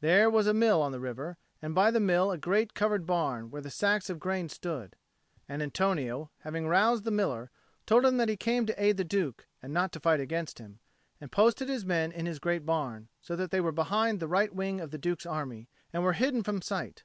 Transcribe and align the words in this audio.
There 0.00 0.30
was 0.30 0.46
a 0.46 0.54
mill 0.54 0.80
on 0.80 0.92
the 0.92 1.00
river, 1.00 1.36
and 1.60 1.74
by 1.74 1.90
the 1.90 2.00
mill 2.00 2.30
a 2.30 2.38
great 2.38 2.72
covered 2.72 3.04
barn 3.04 3.50
where 3.50 3.60
the 3.60 3.68
sacks 3.68 4.08
of 4.08 4.18
grain 4.18 4.48
stood; 4.48 4.96
and 5.50 5.60
Antonio, 5.62 6.30
having 6.38 6.66
roused 6.66 7.04
the 7.04 7.10
miller, 7.10 7.50
told 7.84 8.06
him 8.06 8.16
that 8.16 8.30
he 8.30 8.38
came 8.38 8.64
to 8.64 8.82
aid 8.82 8.96
the 8.96 9.04
Duke, 9.04 9.46
and 9.62 9.74
not 9.74 9.92
to 9.92 10.00
fight 10.00 10.18
against 10.18 10.60
him, 10.60 10.78
and 11.20 11.30
posted 11.30 11.68
his 11.68 11.84
men 11.84 12.10
in 12.10 12.24
this 12.24 12.38
great 12.38 12.64
barn; 12.64 13.08
so 13.20 13.36
that 13.36 13.50
they 13.50 13.60
were 13.60 13.70
behind 13.70 14.18
the 14.18 14.28
right 14.28 14.54
wing 14.54 14.80
of 14.80 14.92
the 14.92 14.96
Duke's 14.98 15.26
army, 15.26 15.68
and 15.92 16.02
were 16.02 16.14
hidden 16.14 16.42
from 16.42 16.62
sight. 16.62 17.02